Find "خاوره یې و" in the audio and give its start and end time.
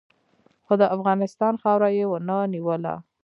1.61-2.13